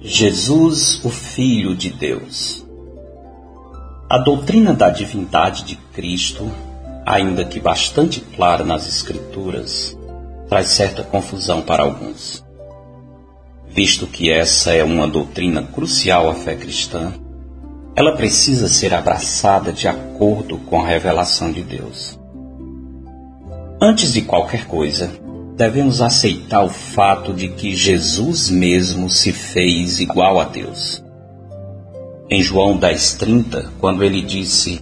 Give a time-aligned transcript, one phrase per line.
[0.00, 2.64] Jesus, o Filho de Deus.
[4.08, 6.48] A doutrina da divindade de Cristo,
[7.04, 9.98] ainda que bastante clara nas Escrituras,
[10.48, 12.44] traz certa confusão para alguns.
[13.66, 17.12] Visto que essa é uma doutrina crucial à fé cristã,
[17.94, 22.18] ela precisa ser abraçada de acordo com a revelação de Deus.
[23.80, 25.10] Antes de qualquer coisa,
[25.56, 31.04] devemos aceitar o fato de que Jesus mesmo se fez igual a Deus.
[32.30, 34.80] Em João 10,30, quando ele disse: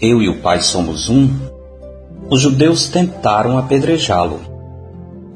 [0.00, 1.28] Eu e o Pai somos um,
[2.28, 4.40] os judeus tentaram apedrejá-lo.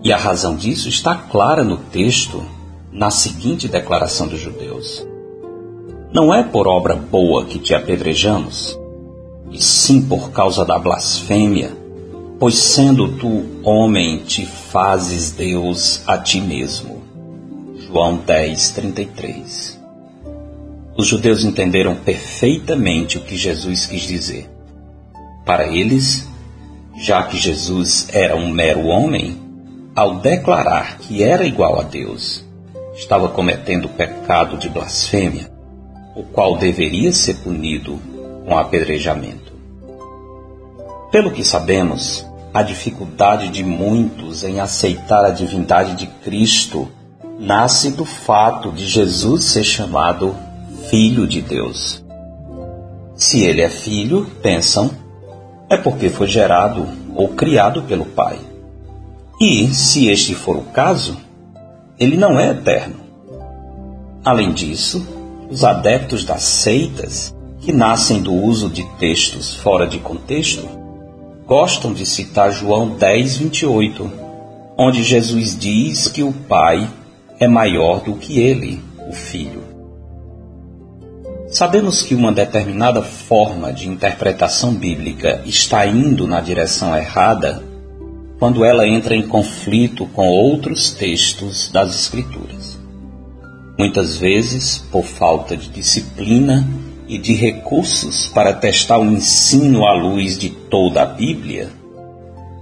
[0.02, 2.44] E a razão disso está clara no texto,
[2.90, 5.06] na seguinte declaração dos judeus:
[6.12, 8.78] Não é por obra boa que te apedrejamos,
[9.50, 11.76] e sim por causa da blasfêmia,
[12.38, 17.02] pois sendo tu homem, te fazes Deus a ti mesmo.
[17.86, 19.78] João 10, 33
[20.98, 24.50] os judeus entenderam perfeitamente o que Jesus quis dizer.
[25.46, 26.26] Para eles,
[26.96, 29.38] já que Jesus era um mero homem,
[29.94, 32.44] ao declarar que era igual a Deus,
[32.96, 35.48] estava cometendo o pecado de blasfêmia,
[36.18, 37.96] o qual deveria ser punido
[38.44, 39.52] com apedrejamento.
[41.12, 46.88] Pelo que sabemos, a dificuldade de muitos em aceitar a divindade de Cristo
[47.38, 50.34] nasce do fato de Jesus ser chamado
[50.90, 52.04] Filho de Deus.
[53.14, 54.90] Se ele é filho, pensam,
[55.70, 58.40] é porque foi gerado ou criado pelo Pai.
[59.40, 61.16] E, se este for o caso,
[61.96, 62.96] ele não é eterno.
[64.24, 65.17] Além disso,
[65.50, 70.68] os adeptos das seitas, que nascem do uso de textos fora de contexto,
[71.46, 74.12] gostam de citar João 10, 28,
[74.76, 76.88] onde Jesus diz que o Pai
[77.40, 79.62] é maior do que ele, o Filho.
[81.48, 87.62] Sabemos que uma determinada forma de interpretação bíblica está indo na direção errada
[88.38, 92.77] quando ela entra em conflito com outros textos das Escrituras.
[93.78, 96.68] Muitas vezes, por falta de disciplina
[97.06, 101.70] e de recursos para testar o ensino à luz de toda a Bíblia,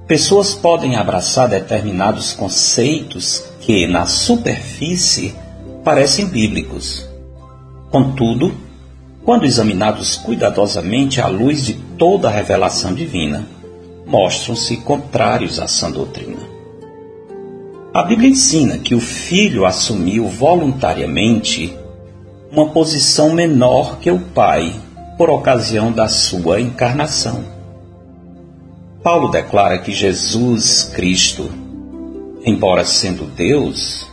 [0.07, 5.35] pessoas podem abraçar determinados conceitos que, na superfície,
[5.83, 7.09] parecem bíblicos.
[7.91, 8.55] Contudo,
[9.25, 13.49] quando examinados cuidadosamente à luz de toda a revelação divina,
[14.07, 16.56] mostram-se contrários à sã doutrina.
[17.97, 21.75] A Bíblia ensina que o filho assumiu voluntariamente
[22.53, 24.71] uma posição menor que o pai
[25.17, 27.43] por ocasião da sua encarnação.
[29.03, 31.51] Paulo declara que Jesus Cristo,
[32.45, 34.07] embora sendo Deus,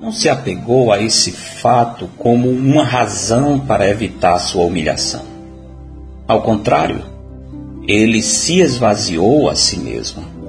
[0.00, 5.24] não se apegou a esse fato como uma razão para evitar sua humilhação.
[6.26, 7.04] Ao contrário,
[7.86, 10.39] ele se esvaziou a si mesmo,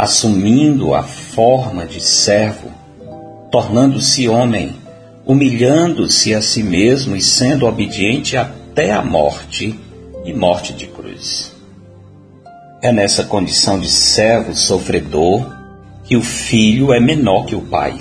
[0.00, 2.70] assumindo a forma de servo,
[3.50, 4.74] tornando-se homem,
[5.26, 9.78] humilhando-se a si mesmo e sendo obediente até a morte
[10.24, 11.54] e morte de cruz.
[12.80, 15.46] É nessa condição de servo sofredor
[16.04, 18.00] que o filho é menor que o pai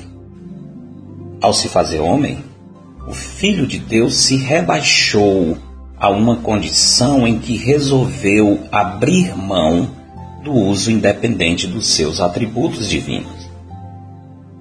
[1.42, 2.44] ao se fazer homem,
[3.08, 5.58] o Filho de Deus se rebaixou
[5.98, 9.99] a uma condição em que resolveu abrir mão
[10.44, 13.50] do uso independente dos seus atributos divinos.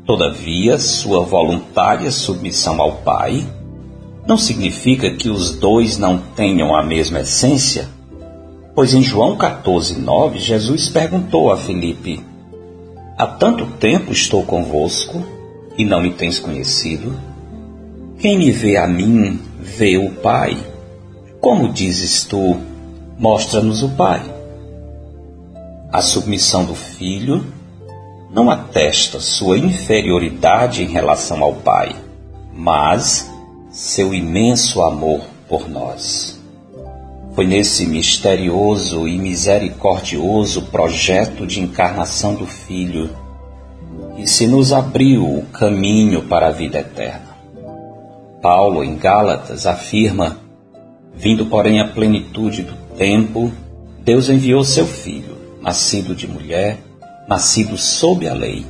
[0.05, 3.47] Todavia, sua voluntária submissão ao Pai
[4.27, 7.89] não significa que os dois não tenham a mesma essência,
[8.75, 12.25] pois em João 14, 9, Jesus perguntou a Filipe:
[13.17, 15.25] Há tanto tempo estou convosco
[15.77, 17.15] e não me tens conhecido?
[18.19, 20.57] Quem me vê a mim, vê o Pai.
[21.41, 22.57] Como dizes tu,
[23.19, 24.38] mostra-nos o Pai?
[25.91, 27.47] A submissão do filho
[28.31, 31.97] não atesta sua inferioridade em relação ao Pai,
[32.53, 33.31] mas
[33.71, 36.39] seu imenso amor por nós.
[37.35, 43.09] Foi nesse misterioso e misericordioso projeto de encarnação do Filho
[44.19, 47.39] e se nos abriu o caminho para a vida eterna.
[48.43, 50.37] Paulo, em Gálatas, afirma:
[51.15, 53.51] Vindo, porém, à plenitude do tempo,
[54.01, 55.38] Deus enviou seu Filho,
[55.69, 56.79] nascido de mulher,
[57.29, 58.65] nascido sob a lei,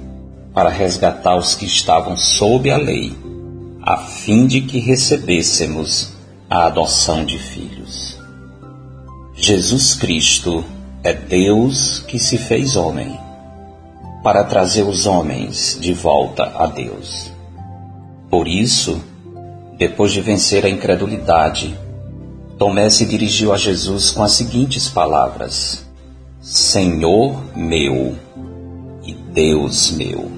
[0.52, 3.16] para resgatar os que estavam sob a lei,
[3.80, 6.10] a fim de que recebêssemos
[6.50, 8.18] a adoção de filhos.
[9.32, 10.64] Jesus Cristo
[11.04, 13.16] é Deus que se fez homem
[14.24, 17.30] para trazer os homens de volta a Deus.
[18.28, 19.00] Por isso,
[19.78, 21.78] depois de vencer a incredulidade,
[22.58, 25.87] Tomé se dirigiu a Jesus com as seguintes palavras:
[26.50, 28.16] Senhor meu
[29.04, 30.32] e Deus meu.